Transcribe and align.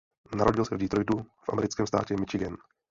Narodil 0.35 0.65
se 0.65 0.75
v 0.75 0.77
Detroitu 0.77 1.25
v 1.43 1.49
americkém 1.53 1.87
státě 1.87 2.15
Michigan. 2.19 2.57